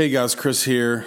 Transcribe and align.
Hey 0.00 0.08
guys, 0.08 0.34
Chris 0.34 0.64
here. 0.64 1.04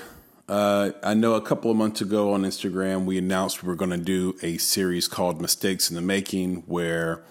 Uh, 0.48 0.92
I 1.02 1.16
know 1.16 1.34
a 1.34 1.42
couple 1.42 1.72
of 1.72 1.78
months 1.78 2.00
ago 2.00 2.34
on 2.34 2.44
Instagram, 2.44 3.06
we 3.06 3.18
announced 3.18 3.64
we 3.64 3.68
were 3.68 3.76
going 3.76 3.90
to 3.90 3.98
do 3.98 4.38
a 4.44 4.60
series 4.60 5.08
called 5.08 5.42
Mistakes 5.42 5.90
in 5.90 5.96
the 5.96 6.02
Making, 6.04 6.58
where 6.68 7.24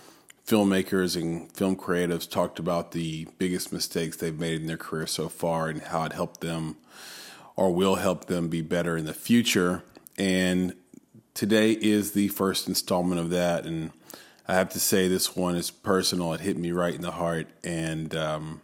filmmakers 0.44 1.14
and 1.14 1.52
film 1.52 1.76
creatives 1.76 2.28
talked 2.28 2.58
about 2.58 2.90
the 2.90 3.28
biggest 3.38 3.72
mistakes 3.72 4.16
they've 4.16 4.40
made 4.40 4.60
in 4.60 4.66
their 4.66 4.76
career 4.76 5.06
so 5.06 5.28
far 5.28 5.68
and 5.68 5.82
how 5.82 6.02
it 6.02 6.14
helped 6.14 6.40
them 6.40 6.78
or 7.54 7.72
will 7.72 7.94
help 7.94 8.24
them 8.24 8.48
be 8.48 8.60
better 8.60 8.96
in 8.96 9.04
the 9.04 9.14
future. 9.14 9.84
And 10.18 10.74
today 11.32 11.78
is 11.80 12.10
the 12.10 12.26
first 12.26 12.66
installment 12.66 13.20
of 13.20 13.30
that. 13.30 13.66
And 13.66 13.92
I 14.48 14.54
have 14.54 14.70
to 14.70 14.80
say, 14.80 15.06
this 15.06 15.36
one 15.36 15.54
is 15.54 15.70
personal. 15.70 16.32
It 16.32 16.40
hit 16.40 16.58
me 16.58 16.72
right 16.72 16.92
in 16.92 17.02
the 17.02 17.12
heart 17.12 17.46
and 17.62 18.16
um, 18.16 18.62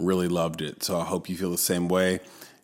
really 0.00 0.28
loved 0.28 0.62
it. 0.62 0.82
So 0.82 0.98
I 0.98 1.04
hope 1.04 1.28
you 1.28 1.36
feel 1.36 1.50
the 1.50 1.58
same 1.58 1.88
way 1.88 2.20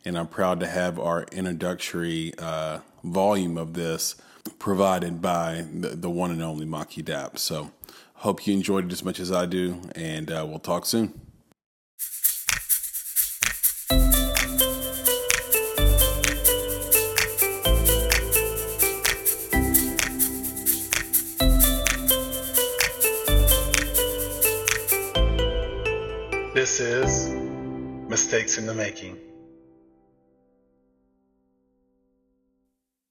and 0.07 0.17
I'm 0.17 0.29
proud 0.29 0.61
to 0.61 0.67
have 0.69 1.01
our 1.01 1.25
introductory 1.33 2.33
uh, 2.39 2.79
volume 3.03 3.59
of 3.59 3.75
this 3.75 4.15
provided 4.61 5.21
by 5.21 5.67
the, 5.73 5.89
the 5.89 6.09
one 6.09 6.31
and 6.31 6.43
only 6.43 6.65
Maki 6.65 7.05
Dap. 7.05 7.39
So, 7.39 7.73
hope 8.15 8.47
you 8.47 8.55
enjoyed 8.55 8.87
it 8.87 8.93
as 8.93 9.05
much 9.05 9.19
as 9.19 9.33
I 9.33 9.47
do, 9.47 9.83
and 9.97 10.31
uh, 10.31 10.47
we'll 10.49 10.61
talk 10.61 10.87
soon. 10.87 11.26
This 26.77 27.27
is 27.27 27.29
Mistakes 28.07 28.59
in 28.59 28.67
the 28.67 28.75
Making. 28.75 29.17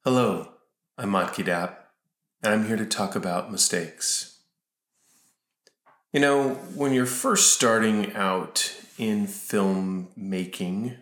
Hello, 0.04 0.50
I'm 1.00 1.10
Motke 1.10 1.44
Dap, 1.44 1.90
and 2.44 2.54
I'm 2.54 2.68
here 2.68 2.78
to 2.78 2.86
talk 2.86 3.16
about 3.16 3.52
mistakes. 3.52 4.38
You 6.14 6.20
know, 6.20 6.50
when 6.76 6.94
you're 6.94 7.08
first 7.08 7.56
starting 7.56 8.14
out 8.14 8.72
in 9.00 9.26
filmmaking, 9.26 10.98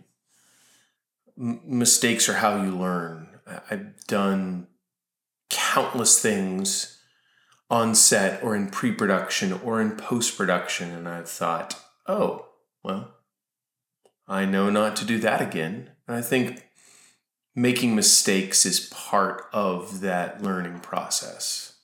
m- 1.38 1.59
mistakes 1.66 2.30
are 2.30 2.36
how 2.36 2.64
you 2.64 2.72
learn. 2.72 3.28
I've 3.70 4.08
done 4.08 4.68
countless 5.50 6.18
things 6.22 6.98
on 7.70 7.94
set 7.94 8.42
or 8.42 8.56
in 8.56 8.70
pre 8.70 8.94
production 8.94 9.52
or 9.52 9.82
in 9.82 9.98
post 9.98 10.38
production, 10.38 10.92
and 10.92 11.09
I've 11.09 11.28
thought, 11.28 11.78
oh, 12.08 12.48
well, 12.84 13.14
I 14.28 14.45
know 14.45 14.70
not 14.70 14.95
to 14.98 15.06
do 15.06 15.20
that 15.20 15.42
again. 15.42 15.92
And 16.08 16.17
I 16.17 16.22
think 16.22 16.67
making 17.56 17.95
mistakes 17.95 18.66
is 18.66 18.90
part 18.92 19.45
of 19.53 20.02
that 20.02 20.42
learning 20.42 20.80
process. 20.80 21.78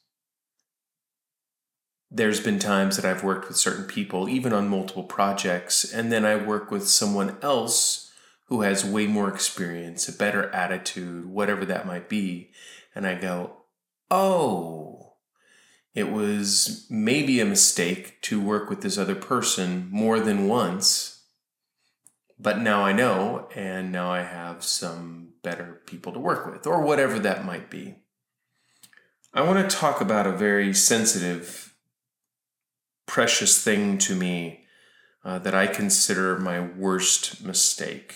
There's 2.11 2.39
been 2.39 2.58
times 2.58 2.95
that 2.95 3.06
I've 3.06 3.23
worked 3.23 3.47
with 3.47 3.58
certain 3.58 3.86
people, 3.86 4.28
even 4.28 4.52
on 4.52 4.67
multiple 4.67 5.03
projects, 5.03 5.83
and 5.94 6.11
then 6.11 6.25
I 6.25 6.36
work 6.36 6.72
with 6.72 6.88
someone 6.88 7.38
else 7.44 8.11
who 8.45 8.61
has 8.61 8.84
way 8.84 9.06
more 9.06 9.30
experience, 9.30 10.09
a 10.09 10.17
better 10.17 10.50
attitude, 10.50 11.28
whatever 11.28 11.66
that 11.66 11.86
might 11.86 12.09
be. 12.09 12.50
And 12.95 13.06
I 13.06 13.13
go, 13.13 13.58
oh, 14.09 14.98
it 15.94 16.12
was 16.12 16.86
maybe 16.90 17.40
a 17.40 17.45
mistake 17.45 18.22
to 18.22 18.42
work 18.42 18.70
with 18.70 18.82
this 18.82 18.98
other 18.98 19.16
person 19.16 19.88
more 19.92 20.20
than 20.20 20.48
once 20.48 21.20
but 22.40 22.59
now 22.59 22.84
I 22.84 22.94
know, 22.94 23.50
and 23.54 23.92
now 23.92 24.12
I 24.12 24.22
have 24.22 24.64
some 24.64 25.34
better 25.44 25.81
people 25.86 26.14
to 26.14 26.20
work 26.20 26.50
with, 26.50 26.66
or 26.66 26.81
whatever 26.81 27.19
that 27.19 27.46
might 27.46 27.69
be. 27.69 27.96
I 29.34 29.41
want 29.41 29.69
to 29.69 29.75
talk 29.75 30.00
about 30.00 30.25
a 30.25 30.31
very 30.31 30.74
sensitive, 30.74 31.75
precious 33.06 33.62
thing 33.62 33.97
to 34.00 34.16
me 34.16 34.66
uh, 35.24 35.40
that 35.40 35.53
I 35.53 35.68
consider 35.68 36.40
my 36.40 36.62
worst 36.62 37.44
mistake, 37.44 38.16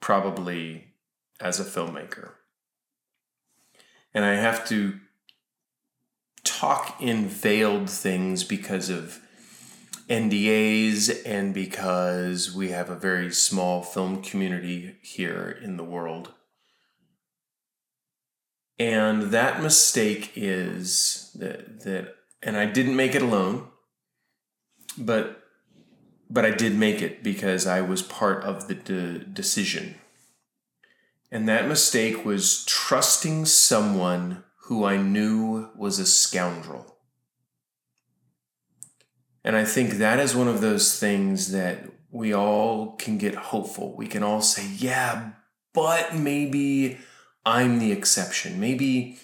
probably 0.00 0.92
as 1.40 1.58
a 1.58 1.64
filmmaker. 1.64 2.32
And 4.12 4.24
I 4.24 4.34
have 4.34 4.68
to 4.68 5.00
talk 6.64 6.96
in 6.98 7.26
veiled 7.26 7.90
things 7.90 8.42
because 8.42 8.88
of 8.88 9.20
NDAs 10.08 11.20
and 11.26 11.52
because 11.52 12.54
we 12.54 12.70
have 12.70 12.88
a 12.88 12.96
very 12.96 13.30
small 13.30 13.82
film 13.82 14.22
community 14.22 14.96
here 15.02 15.58
in 15.62 15.76
the 15.76 15.84
world. 15.84 16.32
And 18.78 19.24
that 19.24 19.62
mistake 19.62 20.32
is 20.36 21.30
that, 21.38 21.82
that 21.82 22.14
and 22.42 22.56
I 22.56 22.64
didn't 22.64 22.96
make 22.96 23.14
it 23.14 23.22
alone, 23.22 23.68
but 24.96 25.42
but 26.30 26.46
I 26.46 26.50
did 26.50 26.74
make 26.74 27.02
it 27.02 27.22
because 27.22 27.66
I 27.66 27.82
was 27.82 28.02
part 28.02 28.42
of 28.42 28.68
the 28.68 28.74
de- 28.74 29.18
decision. 29.18 29.96
And 31.30 31.46
that 31.46 31.68
mistake 31.68 32.24
was 32.24 32.64
trusting 32.64 33.44
someone 33.44 34.44
who 34.64 34.84
I 34.84 34.96
knew 34.96 35.68
was 35.76 35.98
a 35.98 36.06
scoundrel. 36.06 36.96
And 39.44 39.56
I 39.56 39.64
think 39.64 39.94
that 39.94 40.18
is 40.18 40.34
one 40.34 40.48
of 40.48 40.62
those 40.62 40.98
things 40.98 41.52
that 41.52 41.84
we 42.10 42.34
all 42.34 42.92
can 42.92 43.18
get 43.18 43.34
hopeful. 43.34 43.94
We 43.94 44.06
can 44.06 44.22
all 44.22 44.40
say, 44.40 44.66
yeah, 44.78 45.32
but 45.74 46.14
maybe 46.14 46.96
I'm 47.44 47.78
the 47.78 47.92
exception. 47.92 48.58
Maybe 48.58 49.18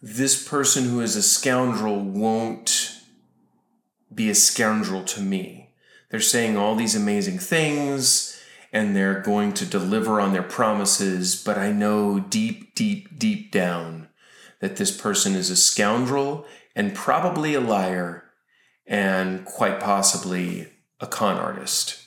this 0.00 0.46
person 0.46 0.84
who 0.84 1.00
is 1.00 1.16
a 1.16 1.22
scoundrel 1.22 1.98
won't 1.98 3.00
be 4.14 4.30
a 4.30 4.34
scoundrel 4.34 5.02
to 5.04 5.20
me. 5.20 5.70
They're 6.10 6.20
saying 6.20 6.56
all 6.56 6.76
these 6.76 6.94
amazing 6.94 7.40
things 7.40 8.40
and 8.72 8.94
they're 8.94 9.22
going 9.22 9.54
to 9.54 9.66
deliver 9.66 10.20
on 10.20 10.32
their 10.32 10.44
promises, 10.44 11.42
but 11.42 11.58
I 11.58 11.72
know 11.72 12.20
deep, 12.20 12.76
deep, 12.76 13.18
deep 13.18 13.50
down 13.50 14.06
that 14.60 14.76
this 14.76 14.96
person 14.96 15.34
is 15.34 15.50
a 15.50 15.56
scoundrel 15.56 16.46
and 16.74 16.94
probably 16.94 17.54
a 17.54 17.60
liar 17.60 18.24
and 18.86 19.44
quite 19.44 19.80
possibly 19.80 20.68
a 21.00 21.06
con 21.06 21.36
artist. 21.36 22.02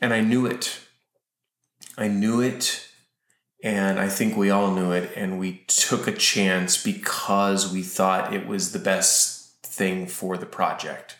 And 0.00 0.12
I 0.12 0.20
knew 0.20 0.46
it. 0.46 0.80
I 1.98 2.06
knew 2.06 2.40
it, 2.40 2.88
and 3.62 3.98
I 3.98 4.08
think 4.08 4.36
we 4.36 4.50
all 4.50 4.72
knew 4.72 4.92
it, 4.92 5.10
and 5.16 5.36
we 5.36 5.64
took 5.66 6.06
a 6.06 6.12
chance 6.12 6.80
because 6.80 7.72
we 7.72 7.82
thought 7.82 8.32
it 8.32 8.46
was 8.46 8.70
the 8.70 8.78
best 8.78 9.60
thing 9.64 10.06
for 10.06 10.36
the 10.36 10.46
project. 10.46 11.16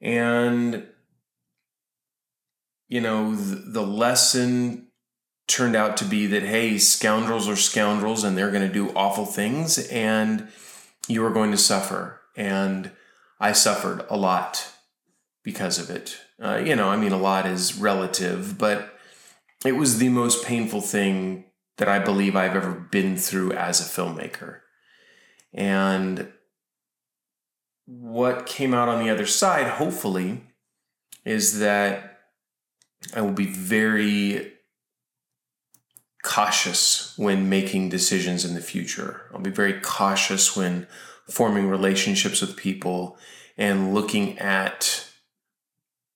And, 0.00 0.86
you 2.88 3.02
know, 3.02 3.34
the, 3.36 3.82
lesson 3.82 4.87
turned 5.48 5.74
out 5.74 5.96
to 5.96 6.04
be 6.04 6.26
that, 6.28 6.42
hey, 6.44 6.78
scoundrels 6.78 7.48
are 7.48 7.56
scoundrels 7.56 8.22
and 8.22 8.38
they're 8.38 8.52
going 8.52 8.66
to 8.66 8.72
do 8.72 8.90
awful 8.90 9.26
things, 9.26 9.78
and 9.88 10.48
you 11.08 11.24
are 11.24 11.30
going 11.30 11.50
to 11.50 11.56
suffer 11.56 12.20
and 12.36 12.92
I 13.40 13.52
suffered 13.52 14.06
a 14.08 14.16
lot 14.16 14.72
because 15.42 15.78
of 15.78 15.90
it. 15.90 16.18
Uh, 16.42 16.62
you 16.64 16.76
know, 16.76 16.88
I 16.88 16.96
mean, 16.96 17.12
a 17.12 17.18
lot 17.18 17.46
is 17.46 17.76
relative, 17.76 18.56
but 18.58 18.96
it 19.64 19.72
was 19.72 19.98
the 19.98 20.08
most 20.08 20.44
painful 20.44 20.80
thing 20.80 21.44
that 21.78 21.88
I 21.88 21.98
believe 21.98 22.36
I've 22.36 22.56
ever 22.56 22.72
been 22.72 23.16
through 23.16 23.52
as 23.52 23.80
a 23.80 23.84
filmmaker. 23.84 24.60
And 25.52 26.32
what 27.86 28.46
came 28.46 28.72
out 28.72 28.88
on 28.88 29.02
the 29.02 29.10
other 29.10 29.26
side, 29.26 29.66
hopefully, 29.66 30.44
is 31.24 31.58
that 31.58 32.20
I 33.14 33.20
will 33.20 33.32
be 33.32 33.46
very 33.46 34.52
cautious 36.22 37.16
when 37.16 37.48
making 37.48 37.88
decisions 37.88 38.44
in 38.44 38.54
the 38.54 38.60
future. 38.60 39.22
I'll 39.32 39.40
be 39.40 39.50
very 39.50 39.80
cautious 39.80 40.56
when 40.56 40.86
forming 41.28 41.68
relationships 41.68 42.40
with 42.40 42.56
people 42.56 43.18
and 43.56 43.94
looking 43.94 44.38
at 44.38 45.08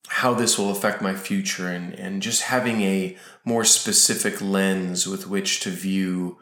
how 0.08 0.34
this 0.34 0.58
will 0.58 0.70
affect 0.70 1.00
my 1.00 1.14
future 1.14 1.69
and, 1.69 1.94
and 1.94 2.20
just 2.20 2.43
having 2.43 2.82
a 2.82 3.16
more 3.44 3.64
specific 3.64 4.40
lens 4.40 5.06
with 5.06 5.26
which 5.26 5.60
to 5.60 5.70
view 5.70 6.38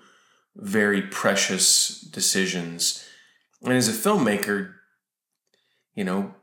very 0.57 1.03
precious 1.03 2.01
decisions. 2.01 3.07
And 3.63 3.73
as 3.73 3.89
a 3.89 3.93
filmmaker, 3.93 4.75
you 5.95 6.05
know, 6.05 6.35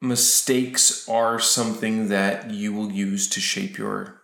mistakes 0.00 1.08
are 1.08 1.38
something 1.38 2.08
that 2.08 2.50
you 2.50 2.72
will 2.72 2.90
use 2.90 3.28
to 3.30 3.40
shape 3.40 3.78
your 3.78 4.17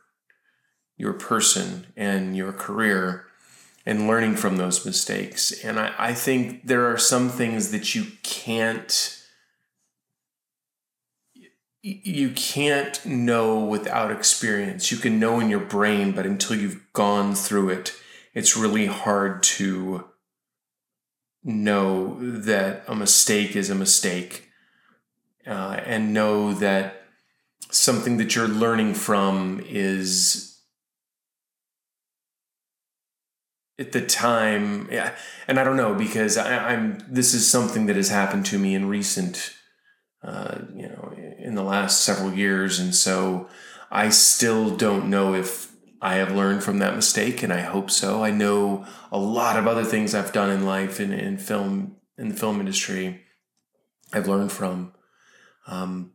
your 0.96 1.12
person 1.12 1.86
and 1.96 2.36
your 2.36 2.52
career 2.52 3.26
and 3.86 4.06
learning 4.06 4.36
from 4.36 4.56
those 4.56 4.84
mistakes. 4.84 5.52
And 5.64 5.78
I, 5.78 5.92
I 5.98 6.14
think 6.14 6.66
there 6.66 6.90
are 6.90 6.98
some 6.98 7.28
things 7.28 7.70
that 7.70 7.94
you 7.94 8.06
can't 8.22 9.20
you 11.86 12.30
can't 12.30 13.04
know 13.04 13.62
without 13.62 14.10
experience. 14.10 14.90
You 14.90 14.96
can 14.96 15.20
know 15.20 15.38
in 15.38 15.50
your 15.50 15.60
brain, 15.60 16.12
but 16.12 16.24
until 16.24 16.56
you've 16.56 16.80
gone 16.94 17.34
through 17.34 17.68
it, 17.68 17.92
it's 18.32 18.56
really 18.56 18.86
hard 18.86 19.42
to 19.42 20.08
know 21.42 22.16
that 22.20 22.84
a 22.88 22.94
mistake 22.94 23.54
is 23.54 23.68
a 23.68 23.74
mistake 23.74 24.48
uh, 25.46 25.78
and 25.84 26.14
know 26.14 26.54
that 26.54 27.02
something 27.70 28.16
that 28.16 28.34
you're 28.34 28.48
learning 28.48 28.94
from 28.94 29.62
is 29.68 30.53
at 33.78 33.92
the 33.92 34.00
time 34.00 34.88
yeah 34.90 35.14
and 35.48 35.58
i 35.58 35.64
don't 35.64 35.76
know 35.76 35.94
because 35.94 36.36
I, 36.36 36.72
am 36.72 36.98
this 37.08 37.34
is 37.34 37.48
something 37.48 37.86
that 37.86 37.96
has 37.96 38.08
happened 38.08 38.46
to 38.46 38.58
me 38.58 38.74
in 38.74 38.88
recent 38.88 39.52
uh, 40.22 40.58
you 40.74 40.88
know 40.88 41.12
in 41.38 41.54
the 41.54 41.62
last 41.62 42.02
several 42.02 42.32
years 42.32 42.78
and 42.78 42.94
so 42.94 43.48
i 43.90 44.08
still 44.08 44.76
don't 44.76 45.10
know 45.10 45.34
if 45.34 45.72
i 46.00 46.14
have 46.14 46.32
learned 46.32 46.62
from 46.62 46.78
that 46.78 46.94
mistake 46.94 47.42
and 47.42 47.52
i 47.52 47.60
hope 47.60 47.90
so. 47.90 48.22
I 48.22 48.30
know 48.30 48.86
a 49.12 49.18
lot 49.18 49.58
of 49.58 49.66
other 49.66 49.84
things 49.84 50.14
i've 50.14 50.32
done 50.32 50.50
in 50.50 50.64
life 50.64 51.00
in, 51.00 51.12
in 51.12 51.38
film 51.38 51.96
in 52.16 52.28
the 52.30 52.36
film 52.36 52.60
industry 52.60 53.22
i've 54.12 54.28
learned 54.28 54.52
from. 54.52 54.92
Um, 55.66 56.12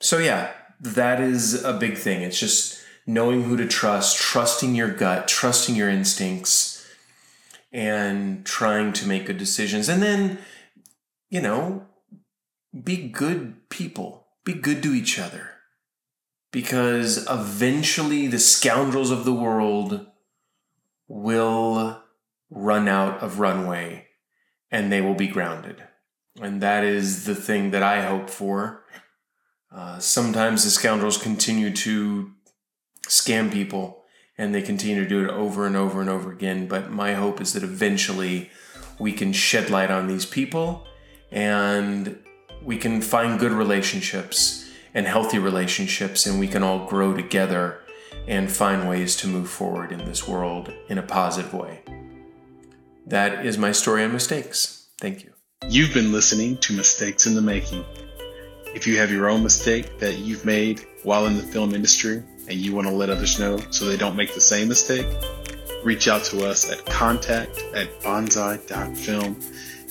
so 0.00 0.18
yeah 0.18 0.52
that 0.80 1.20
is 1.20 1.62
a 1.62 1.74
big 1.74 1.96
thing. 1.96 2.22
It's 2.22 2.40
just 2.40 2.80
knowing 3.12 3.44
who 3.44 3.56
to 3.56 3.66
trust, 3.66 4.18
trusting 4.18 4.74
your 4.74 4.92
gut, 4.92 5.26
trusting 5.26 5.74
your 5.74 5.88
instincts, 5.88 6.86
and 7.72 8.44
trying 8.44 8.92
to 8.92 9.06
make 9.06 9.26
good 9.26 9.38
decisions. 9.38 9.88
And 9.88 10.02
then, 10.02 10.38
you 11.28 11.40
know, 11.40 11.86
be 12.84 13.08
good 13.08 13.68
people, 13.68 14.26
be 14.44 14.54
good 14.54 14.82
to 14.82 14.94
each 14.94 15.18
other. 15.18 15.50
Because 16.52 17.26
eventually 17.30 18.26
the 18.26 18.38
scoundrels 18.38 19.10
of 19.10 19.24
the 19.24 19.32
world 19.32 20.06
will 21.06 22.02
run 22.50 22.88
out 22.88 23.22
of 23.22 23.38
runway 23.38 24.08
and 24.70 24.90
they 24.90 25.00
will 25.00 25.14
be 25.14 25.28
grounded. 25.28 25.82
And 26.40 26.60
that 26.60 26.82
is 26.84 27.24
the 27.24 27.34
thing 27.34 27.70
that 27.70 27.82
I 27.82 28.02
hope 28.02 28.30
for. 28.30 28.84
Uh, 29.72 30.00
sometimes 30.00 30.64
the 30.64 30.70
scoundrels 30.70 31.16
continue 31.16 31.74
to 31.76 32.32
scam 33.08 33.52
people 33.52 34.04
and 34.38 34.54
they 34.54 34.62
continue 34.62 35.02
to 35.02 35.08
do 35.08 35.24
it 35.24 35.30
over 35.30 35.66
and 35.66 35.76
over 35.76 36.00
and 36.00 36.08
over 36.08 36.32
again. 36.32 36.66
But 36.66 36.90
my 36.90 37.14
hope 37.14 37.40
is 37.40 37.52
that 37.52 37.62
eventually 37.62 38.50
we 38.98 39.12
can 39.12 39.32
shed 39.32 39.70
light 39.70 39.90
on 39.90 40.06
these 40.06 40.24
people 40.24 40.86
and 41.30 42.18
we 42.62 42.76
can 42.76 43.00
find 43.00 43.38
good 43.38 43.52
relationships 43.52 44.70
and 44.94 45.06
healthy 45.06 45.38
relationships 45.38 46.26
and 46.26 46.40
we 46.40 46.48
can 46.48 46.62
all 46.62 46.86
grow 46.86 47.14
together 47.14 47.80
and 48.26 48.50
find 48.50 48.88
ways 48.88 49.16
to 49.16 49.26
move 49.26 49.48
forward 49.48 49.92
in 49.92 50.04
this 50.04 50.26
world 50.26 50.72
in 50.88 50.98
a 50.98 51.02
positive 51.02 51.54
way. 51.54 51.80
That 53.06 53.44
is 53.44 53.58
my 53.58 53.72
story 53.72 54.04
on 54.04 54.12
mistakes. 54.12 54.88
Thank 55.00 55.24
you. 55.24 55.32
You've 55.68 55.92
been 55.92 56.12
listening 56.12 56.56
to 56.58 56.72
Mistakes 56.72 57.26
in 57.26 57.34
the 57.34 57.42
Making. 57.42 57.84
If 58.74 58.86
you 58.86 58.96
have 58.98 59.10
your 59.10 59.28
own 59.28 59.42
mistake 59.42 59.98
that 59.98 60.18
you've 60.18 60.44
made 60.44 60.86
while 61.02 61.26
in 61.26 61.36
the 61.36 61.42
film 61.42 61.74
industry, 61.74 62.22
and 62.50 62.58
you 62.58 62.74
want 62.74 62.88
to 62.88 62.92
let 62.92 63.08
others 63.08 63.38
know 63.38 63.56
so 63.70 63.84
they 63.84 63.96
don't 63.96 64.16
make 64.16 64.34
the 64.34 64.40
same 64.40 64.66
mistake, 64.68 65.06
reach 65.84 66.08
out 66.08 66.24
to 66.24 66.44
us 66.46 66.68
at 66.70 66.84
contact 66.84 67.62
at 67.74 68.00
bonsai.film 68.00 69.40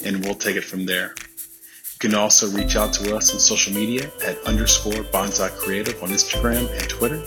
and 0.03 0.25
we'll 0.25 0.35
take 0.35 0.57
it 0.57 0.65
from 0.65 0.85
there. 0.85 1.15
You 1.17 1.99
can 1.99 2.15
also 2.15 2.49
reach 2.51 2.75
out 2.75 2.91
to 2.93 3.15
us 3.15 3.33
on 3.33 3.39
social 3.39 3.73
media 3.73 4.11
at 4.25 4.37
underscore 4.43 5.03
bonsai 5.05 5.49
creative 5.57 6.03
on 6.03 6.09
Instagram 6.09 6.69
and 6.79 6.89
Twitter. 6.89 7.23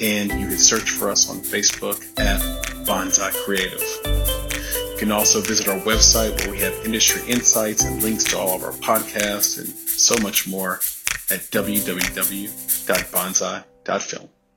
And 0.00 0.30
you 0.40 0.46
can 0.46 0.58
search 0.58 0.90
for 0.90 1.10
us 1.10 1.28
on 1.28 1.38
Facebook 1.38 2.00
at 2.20 2.40
bonsai 2.86 3.32
creative. 3.44 3.82
You 4.92 4.98
can 4.98 5.10
also 5.10 5.40
visit 5.40 5.66
our 5.68 5.80
website 5.80 6.38
where 6.40 6.52
we 6.52 6.60
have 6.60 6.72
industry 6.84 7.22
insights 7.26 7.84
and 7.84 8.00
links 8.02 8.22
to 8.24 8.38
all 8.38 8.54
of 8.56 8.62
our 8.62 8.72
podcasts 8.72 9.58
and 9.58 9.68
so 9.68 10.14
much 10.22 10.46
more 10.46 10.74
at 11.30 11.40
www.bonsai.film 11.50 14.28